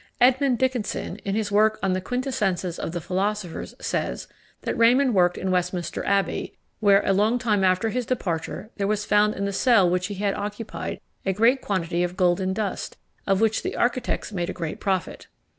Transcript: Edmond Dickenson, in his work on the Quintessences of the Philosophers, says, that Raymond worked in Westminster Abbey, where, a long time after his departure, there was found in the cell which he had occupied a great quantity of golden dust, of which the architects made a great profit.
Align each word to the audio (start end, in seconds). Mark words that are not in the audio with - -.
Edmond 0.19 0.57
Dickenson, 0.57 1.17
in 1.17 1.35
his 1.35 1.51
work 1.51 1.77
on 1.83 1.93
the 1.93 2.01
Quintessences 2.01 2.79
of 2.79 2.91
the 2.91 2.99
Philosophers, 3.01 3.75
says, 3.79 4.27
that 4.63 4.73
Raymond 4.75 5.13
worked 5.13 5.37
in 5.37 5.51
Westminster 5.51 6.03
Abbey, 6.07 6.57
where, 6.79 7.05
a 7.05 7.13
long 7.13 7.37
time 7.37 7.63
after 7.63 7.89
his 7.89 8.07
departure, 8.07 8.71
there 8.77 8.87
was 8.87 9.05
found 9.05 9.35
in 9.35 9.45
the 9.45 9.53
cell 9.53 9.87
which 9.87 10.07
he 10.07 10.15
had 10.15 10.33
occupied 10.33 10.99
a 11.23 11.33
great 11.33 11.61
quantity 11.61 12.01
of 12.03 12.17
golden 12.17 12.51
dust, 12.51 12.97
of 13.27 13.41
which 13.41 13.61
the 13.61 13.75
architects 13.75 14.31
made 14.33 14.49
a 14.49 14.53
great 14.53 14.79
profit. 14.79 15.27